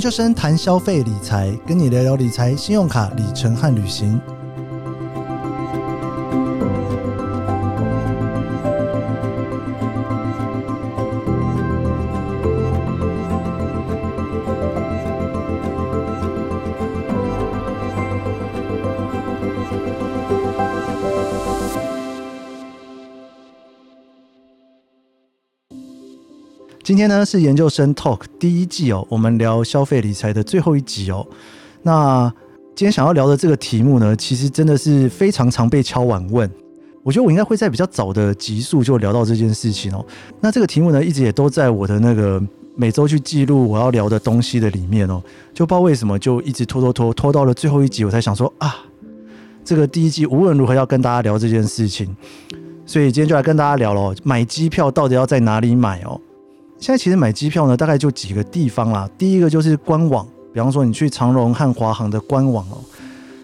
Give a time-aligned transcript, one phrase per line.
[0.00, 4.18] 研究生谈消费理财，跟你聊聊理财、信用卡、里程和旅行。
[26.90, 31.24] 今天呢是研究生 Talk 第一季哦，我们聊消费理财的最后一集哦。
[31.84, 32.28] 那
[32.74, 36.50] 今天想要聊的这个题目呢，其实真的是非常常被敲碗问。
[37.04, 40.04] 我觉得我应该会在比较早的集数就聊到这件事情哦。
[40.40, 42.42] 那这个题目呢，一直也都在我的那个
[42.74, 45.22] 每周去记录我要聊的东西的里面哦。
[45.54, 48.74] 就不知道为什么，就一直拖拖拖拖到了最后一集，我才想说啊，
[49.64, 52.16] 这个第一季无论如何要跟大家聊这件事情。
[52.84, 56.20] 所以今天就来跟大家聊了，买机票到底要在哪里买哦？
[56.80, 59.08] 现在其实买机票呢，大概就几个地方啦。
[59.18, 62.78] 第一个就是官网，比方说你去长荣和华航的官网哦。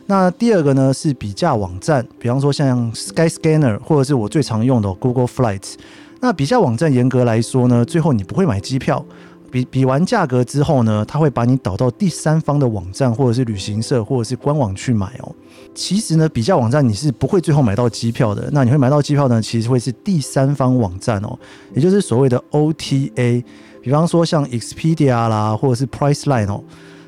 [0.07, 5.75] 那第二个呢是比价网站，比方说像 Skyscanner 或者是我最常用的 Google Flights。
[6.21, 9.05] 那比价网站严格来说呢，最后你不会买机票。
[9.51, 15.35] 比比完价格之后呢，他会把你导到第三方的网站，或者是旅行社，或者是官网去买哦。
[15.75, 18.49] 其实呢，比价网站你是不会最后买到机票的。
[18.53, 19.41] 那你会买到机票呢？
[19.41, 21.39] 其实会是第三方网站哦，
[21.75, 23.45] 也就是所谓的 OTA。
[23.83, 26.63] 比方说像 Expedia 啦，或者是 Priceline 哦。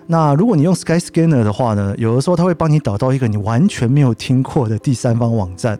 [0.06, 5.78] 那如果你用 Skyscanner 的话呢，有的时候它会帮你导到一个你完全没有听过的第三方网站。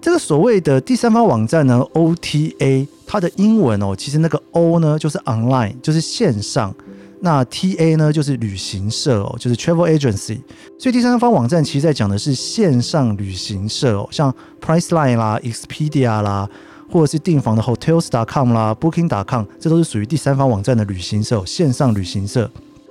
[0.00, 6.72] 这个所谓的第三方网站呢，OTA，它的英文哦，其实那个 O 呢就是 online，就是线上；
[7.20, 10.38] 那 TA 呢就是旅行社哦，就是 travel agency。
[10.78, 14.32] 所以第三方网站其实在讲的是线上旅行社哦，像
[14.64, 16.48] Priceline 啦、Expedia 啦，
[16.88, 22.48] 或者是订房的 Hotels.com 啦、Booking.com，这都是属于第三方网站的旅行社，线上旅行社。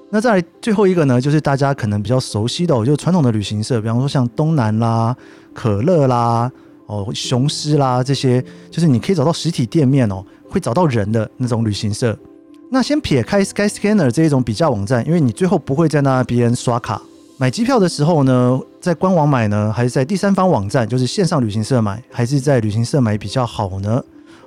[0.10, 5.16] 那再来最后一个呢，就是大家可能比较熟悉的，就是传统的旅行社，比方说像东南啦、
[5.54, 6.52] 可乐啦。
[6.88, 12.18] 哦，雄狮啦，这些就是你可以找到实体店面哦，会找到人的那种旅行社。
[12.70, 17.02] 那先撇开 Skyscanner 这一种比较网站，因为你最后不会在那边刷卡
[17.38, 24.04] 买机票的时候呢，在官网买呢，还是在第三方网站，就是线上旅行社买，还是在旅行社买比较好呢？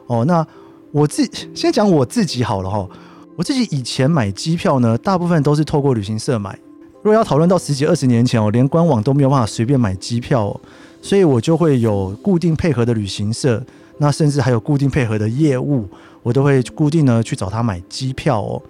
[0.07, 0.47] 哦，那
[0.93, 2.89] 我自先讲我自己好了哈，
[3.37, 6.59] 我自己以前买机票呢，大部分都是透过旅行社买。
[7.03, 10.61] 如果要讨论到十几二十年前哦，连官网都没有办法随便买机票哦。
[11.03, 13.63] 所以我就会有固定配合的旅行社，
[13.99, 15.89] 那甚至还有固定配合的业务，
[16.23, 18.63] 我都会固定呢去找他买机票哦。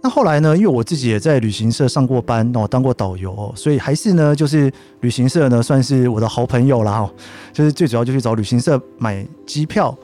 [0.00, 7.10] 那后来呢，因为我自己也在旅行社上过班哦，当过导游哦，所以还是呢，就是旅行社呢算是我的好朋友啦。
[7.52, 9.96] 就是最主要就去找旅行社买机票。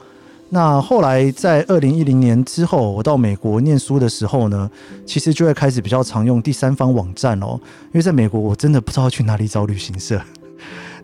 [0.49, 4.69] 那后来在二零一零年之后，我到美国念书的时候呢，
[5.05, 10.21] 其实就会开始比较常用第三方网站哦，因为在美国我真的不知道去哪里找旅行社。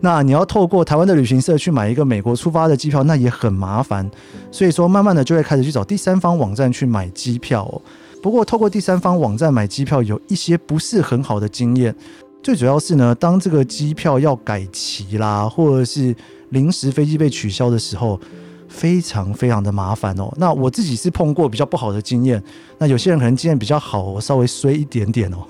[0.04, 4.10] 那你要透过台湾的旅行社去买一个美国出发的机票，那也很麻烦。
[4.50, 7.64] 所以说，慢慢的就会开始去找第三方网站去买机票。
[7.64, 7.80] 哦。
[8.20, 11.94] 不过，透过第三方网站买机票有一些不是很好的经验。
[12.42, 16.12] 最主要是呢，当这个机票要改期啦，或者是
[16.48, 18.20] 临时飞机被取消的时候，
[18.68, 20.28] 非常非常的麻烦哦。
[20.36, 22.42] 那我自己是碰过比较不好的经验。
[22.78, 25.46] 那有些人可能经验比较好，我稍微衰一点点哦。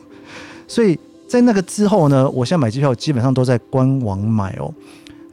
[0.68, 0.98] 所以。
[1.32, 4.70] 在那个之后呢，我现在买机票基本上都在官网买哦。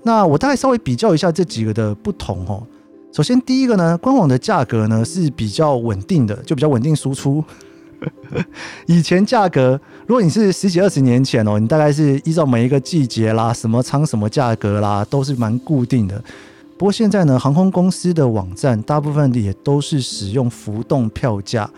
[0.04, 2.64] 那我大概稍微比较一下这几个的不同哦。
[3.12, 7.44] 首先第一个呢，官网的价格呢是比较稳定的，就比较稳定输出。
[8.88, 9.78] 以前价格，
[10.08, 16.24] 如果你是十几二十年前哦，你大概是依照每一个季节啦、什么舱什么价格啦，都是蛮固定的。
[16.78, 21.70] 不过现在呢，航空公司的网站大部分也都是使用浮动票价，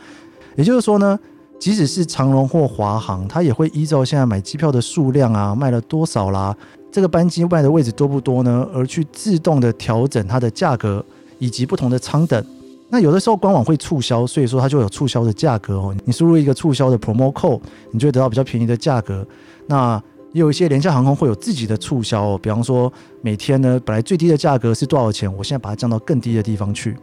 [0.56, 1.20] 也就是说呢。
[1.62, 6.58] 即使是长荣或华航，它也会依照现在买机票的数量啊，卖了多少啦，
[6.92, 11.06] 这个班机卖的位置多不多呢，而去自动的调整它的价格
[11.38, 12.44] 以及不同的舱等。
[12.90, 15.96] 那有的时候官网会促销，所以说它就有促销的价格哦。
[16.03, 19.24] 你输入一个促销的 promo code，你就会得到比较便宜的价格。
[19.68, 20.02] 那
[20.34, 22.91] 也有一些廉价航空会有自己的促销哦，比方说
[23.22, 26.97] 每天呢本来最低的价格是多少钱，我现在把它降到更低的地方去。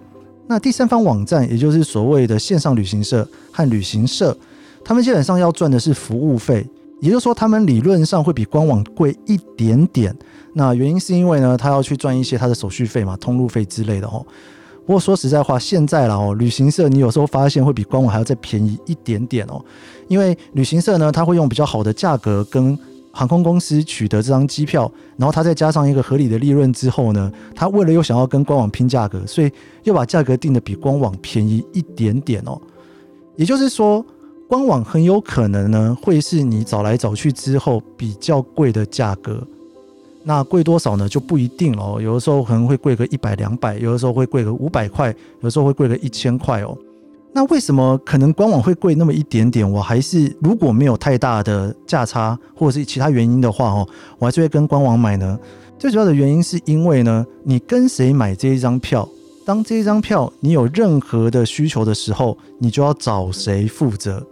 [0.48, 4.36] 那第三方网站，也就是所谓的线上旅行社和旅行社。
[4.88, 6.66] 他们基本上要赚的是服务费，
[6.98, 10.16] 也就是说，他们理论上会比官网贵一点点。
[10.54, 14.24] 那原因是因为呢，他要去赚一些他的手续费嘛、通路费之类的哦。
[14.86, 19.62] 不过说实在话，现在了哦，旅行社你有时候发现会比官网还要再便宜一点点哦，
[20.08, 22.76] 因为旅行社呢，他会用比较好的价格跟
[23.12, 29.52] 航空公司取得这张机票，然后他再加上一个合理的利润之后呢，他为了又想要跟官网拼价格，所以
[29.84, 32.58] 又把价格定的比官网便宜一点点哦。
[33.36, 34.02] 也就是说。
[34.48, 39.46] 官网很有可能呢会是你找来找去之后比较贵的价格。
[40.24, 41.08] 那贵多少呢？
[41.08, 41.98] 就不一定哦。
[42.02, 46.76] 有的时候可能会贵个一百两百，有的时候会贵个五百块，有的时候会贵个一千块哦。
[47.32, 49.70] 那为什么可能官网会贵那么一点点？
[49.70, 55.38] 我还是如果没有太大的价差或者是其他原因的话哦，我还是会跟官网买呢。
[55.78, 59.08] 最主要的原因是因为呢，你跟谁买这一张票，
[59.44, 64.26] 当这一张票你有任何的需求的时候，你就要找谁负责。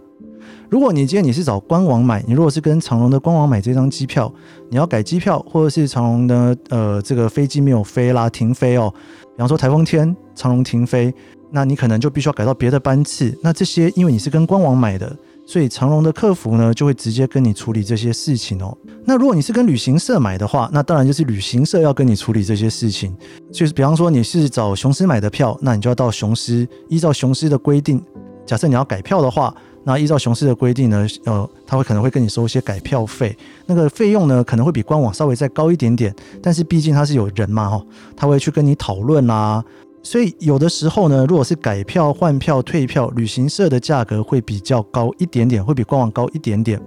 [0.69, 4.31] 如果你今天你是找官网买，你如果是跟长龙的官网买这张机票，
[4.69, 11.13] 你要改机票，或者是长龙的呃这个飞机没有飞啦，停飞哦，比方说台风天，长龙停飞，
[11.51, 13.33] 那你可能就必须要改到别的班次。
[13.41, 15.15] 那这些因为你是跟官网买的，
[15.45, 18.77] 所以长龙的客服呢就会直接跟你处理这些事情哦。
[19.05, 23.15] 那如果你是跟旅行社买的话，那当然就是旅行社要跟你处理这些事情。
[23.53, 28.03] 就是比方说你是找雄狮买的票，那你就要到雄狮，依照雄狮的规定，
[28.45, 29.55] 假设你要改票的话。
[29.87, 33.33] 那依照雄狮的规定呢，呃，他会可能会跟你收一些改票费，
[33.67, 36.13] 那个费用呢可能会比官网稍微再高一点点，
[36.43, 37.81] 但是毕竟他是有人嘛，哈，
[38.13, 39.63] 他会去跟你讨论啦，
[40.03, 46.77] 所以有的时候呢，如果是改票、换票、退票，旅行社的价格会比较高一点点，会比官网高一点点。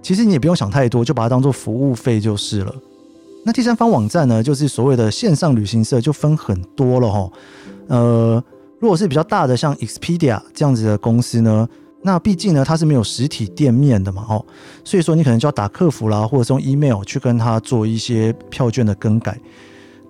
[0.00, 2.74] 其实你也不用想太多，就把它当做服务费就是了。
[3.44, 7.30] 那第三方网站呢，就是所谓的线上旅行社，就分很多了哈。
[7.88, 8.42] 呃，
[8.80, 11.68] 如果是比较大的，像 Expedia 这样子的公司呢。
[12.06, 14.46] 那毕竟呢，它是没有实体店面的嘛，哦，
[14.84, 19.36] 所以说你可能就要打客服啦，或者用 email 去跟他做一些票券的更改。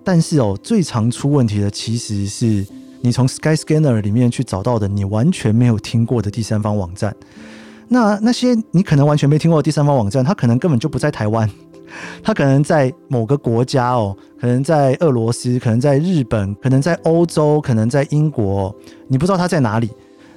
[0.03, 2.63] 但是哦，最常出问题的其实是
[3.01, 7.15] 你从 Skyscanner 里面去找到的你完全没有听过的第三方网站。
[7.87, 11.49] 那那些你可能完全没听过的第三方网站，它可能根本就不在台湾，
[12.21, 18.73] 它可能在某个国家哦，可能在俄罗斯，可能在日本，可能在欧洲，可能在英国，
[19.07, 19.89] 你不知道它在哪里。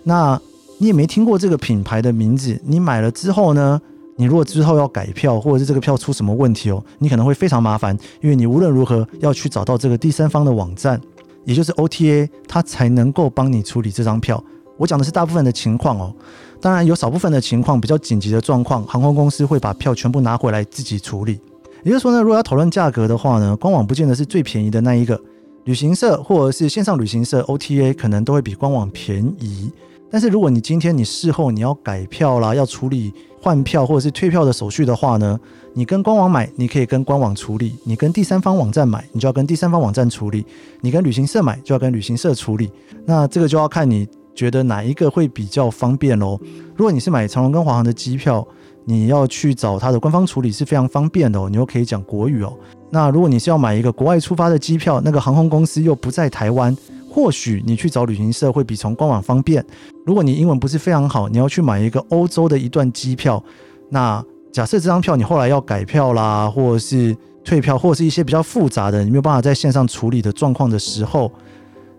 [0.04, 0.40] 那
[0.82, 3.78] 你也没听过这个品牌的名字，你买了之后呢？
[4.16, 10.98] 你如果之后要改票，或者是这个票出什么问题哦，你可能会非常麻烦，因为你无论如何要去找到这个第三方的网站，
[11.44, 14.42] 也就是 OTA，它才能够帮你处理这张票。
[14.78, 16.14] 我讲的是大部分的情况哦，
[16.62, 21.38] 当然有少部分的情况比较紧急的状况，航空公司会把票全部拿回来自己处理。
[21.82, 25.20] 也就是说呢，如果要讨论价格的话呢，官网不见得是最便宜的那一个，
[25.64, 29.70] 旅行社或者是线上旅行社 OTA 可能都会比官网便宜。
[30.10, 35.38] 但是如果你今天你事后你要改票啦，要处理换票或者是退票的手续的话呢，
[35.72, 40.44] 你跟官网买，你可以跟官网处理；你跟第三方网站买，你就要跟第三方网站处理；
[40.80, 42.70] 你跟旅行社买，就要跟旅行社处理。
[43.06, 46.38] 那这个就要看你觉得哪一个会比较方便喽。
[46.76, 48.46] 如果你是买长龙跟华航的机票，
[48.84, 52.52] 你要去找它的官方处理是非常方便的哦，你又可以讲国语哦。
[52.90, 56.76] 那如果你是要买一个国外出发的机票，那个航空公司又不在台湾。
[57.10, 59.64] 或许你去找旅行社会比从官网方便。
[60.06, 63.42] 如果你英文不是非常好，你要去买一个欧洲的一段机票，
[63.88, 71.30] 那假设这张票你后来要改票啦，或者是退票，或者是一些比较复杂的，你没有办法在线上处理的状况的时候，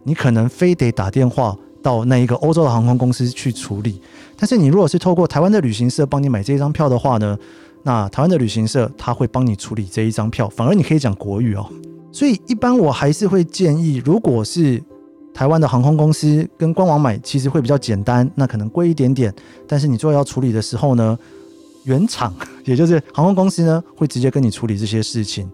[0.04, 4.02] 你可能非得打电话到那一个欧洲的航空公司去处理。
[4.38, 7.38] 但是你如果是透过台湾的旅行社帮你买这一张票的话呢，
[7.84, 11.66] 那台湾的旅行社他会帮你处理这一张票，反而你可以讲国语哦。
[12.12, 14.82] 所以一般我还是会建议，如果是
[15.34, 19.34] 台湾的航空公司跟官网买其实会比较简单，那可能贵一点点。
[19.68, 21.18] 但是你最后要处理的时候呢，
[21.84, 22.34] 原厂
[22.66, 25.50] 也就是航空公司呢会直接跟你处理这些事情。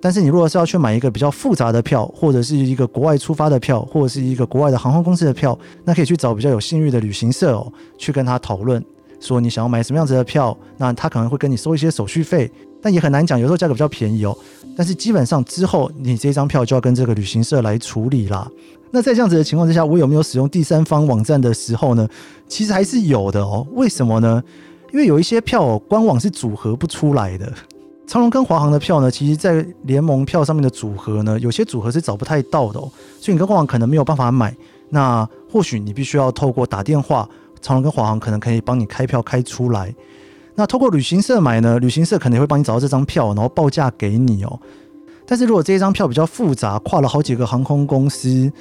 [0.00, 8.84] 但是你如果是要去买一个比较复杂的票，或者是一个国外出发的票，或者是一个国外的航空公司的票，那可以去找比较有信誉的旅行社哦，去跟他讨论，
[9.20, 12.50] 说你想要买什么样子的票，那他可能会跟你收一些手续费，
[12.82, 14.36] 但也很难讲，有时候价格比较便宜哦。
[14.76, 18.50] 但是基本上之后你这张票就要跟这个旅行社来处理啦。
[18.94, 22.06] 那在这样子的情况之下，我有没有使用第三方网站的时候呢？
[22.46, 23.66] 其实还是有的哦。
[23.72, 24.42] 为什么呢？
[24.92, 27.50] 因为有一些票官网是组合不出来的。
[28.06, 32.82] 长龙跟华航的票呢，其实在联盟票上面的组合呢，有些组合是找不太到的哦。
[33.18, 34.54] 所以你跟官网可能没有办法买。
[34.90, 37.26] 那或许你必须要透过打电话，
[37.62, 39.94] 长龙跟华航可能可以帮你开票开出来。
[40.54, 44.60] 那透过旅行社买呢，旅行社可能会帮你找到这张票，然后报价给你哦。
[45.24, 48.52] 但是如果这一张票比较复杂，跨了好几个航空公司。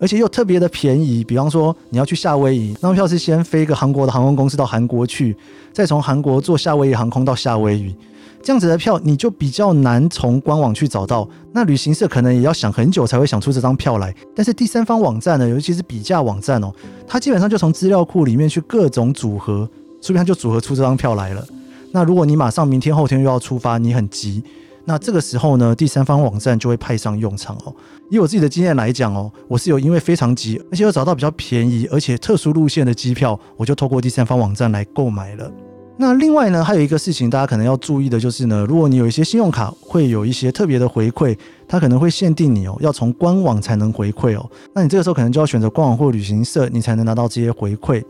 [0.00, 5.36] 而且又特别的便宜，比方说你要去夏威夷，那张票是先飞一个韩国的航空公司到韩国去，
[5.72, 7.94] 再从韩国坐夏威夷航空到夏威夷，
[8.42, 11.28] 这样子的票你就比较难从官网去找到。
[11.52, 14.14] 那旅行社可能也要想很久才会想出这张票来。
[14.34, 16.70] 但是第三方网站呢，尤其是比价网站哦，
[17.06, 19.68] 它基本上就从资料库里面去各种组合，
[20.00, 21.44] 所以它就组合出这张票来了。
[21.92, 24.42] 那如果你马上明天后天又要出发，你很急。
[24.88, 27.74] 那这个时候呢，第三方网站就会派上用场哦。
[28.08, 35.50] 以我自己的经验来讲哦，我是有因为非常急，而且又找到比较便宜而且特殊路线的机票，我就透过第三方网站来购买了。
[35.98, 41.36] 那另外呢，还有一个事情大家可能要注意的就是呢，如果你有一些信用卡会有一些特别的回馈，
[41.68, 44.50] 它可能会限定你哦，要从官网才能回馈哦。
[44.72, 48.02] 那你这个时候可能就要选择官网或旅行社，你才能拿到这些回馈。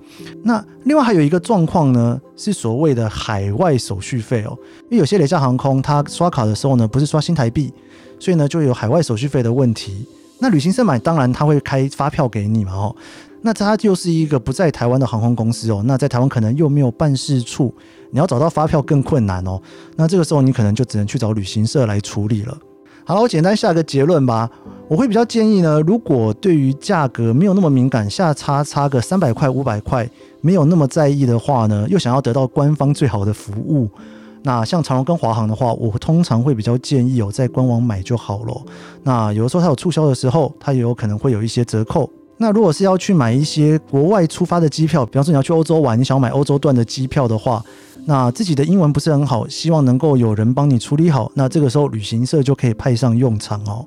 [0.42, 7.72] 那另外还有一个状况呢，是所谓的海外手续费哦，因为有些廉价航空它刷卡的时候呢，不是刷新台币，
[8.18, 10.06] 所以呢就有海外手续费的问题。
[10.38, 12.96] 那旅行社买当然他会开发票给你嘛哦。
[13.42, 17.72] 那它就是一个不在台湾的航空公司哦，那在台湾可能又没有办事处，
[18.10, 19.60] 你要找到发票更困难哦。
[19.94, 22.58] 那这个时候你可能就只能去找旅行社来处理了。
[23.08, 24.50] 好了，我简单下个结论吧。
[24.88, 30.10] 我会比较建议呢，如果对于价格没有那么敏感，下差差个三百块、五百块，
[30.40, 33.88] 没有那么在意的话呢，又想要得到官方最好的服务，
[34.42, 38.60] 那像长荣跟华航的话，我通常会比较建议哦，在官网买就好了。
[39.04, 42.10] 那有的时候它有促销的时候，它也有可能会有一些折扣。
[42.38, 47.64] 那如果是要去买一些国外出发的机票，比方说你要去欧洲玩，你想要买欧洲段的机票的话，
[48.08, 53.84] 那自己的英文不是很好，希望能够有人帮你处理好，那这个时候旅行社就可以派上用场哦。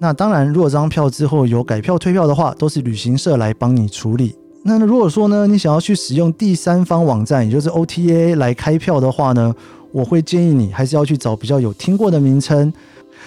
[0.00, 4.34] 那当然，如果这张票之后有改票退票的话，都是旅行社来帮你处理。
[4.64, 9.54] 那如果说呢，你想要去使用第三方网站，也就是 OTA 来开票的话呢，
[9.92, 12.72] 我会建议你还是要去找比较有听过的名称。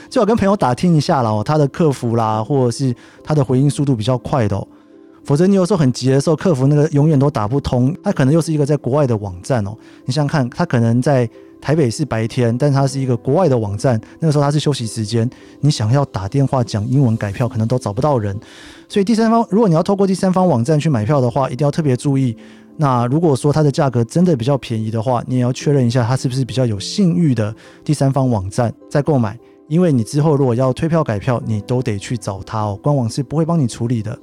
[0.10, 2.94] 最好跟朋友打听一下啦，他的客服啦，或者是
[3.24, 4.68] 他的回应速度比较快的哦，
[5.28, 9.76] 否则你有时候很急的时候，客服那个永远都打不通，他可能又是一个在国外的网站哦。
[10.06, 11.30] 你想想看，他可能在
[11.60, 15.30] 台北是白天，但他是一个国外的网站，那个时候他是休息时间，
[15.60, 18.34] 你想要打电话讲英文改票，可能都找不到人。
[18.88, 22.34] 所以第三方，如果你要透过第三方网站去买票的话，一定要特别注意。
[22.78, 27.54] 那如果说它的价格真的比较便宜的话，你也要确认一下它是不是比较有信誉的
[27.84, 29.38] 第三方网站再购买。
[29.68, 34.18] 因为你之后如果要退票改票，你都得去找他哦，官网是不会帮你处理的。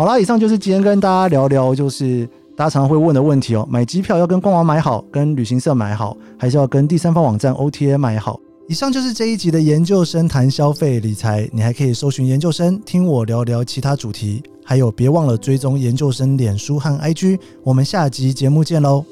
[0.00, 2.26] 好啦，以上就是今天跟大家聊聊，就是
[2.56, 8.40] 大家常常会问的问题哦，买机票要跟官网买好，跟旅行社买好，还是要跟第三方网站 OTA 买好？
[8.66, 19.04] 以上就是这一集的研究生谈消费理财，你还可以搜寻研究生，听我聊聊其他主题，还有别忘了追踪研究生脸书和 IG，我们下集节目见喽。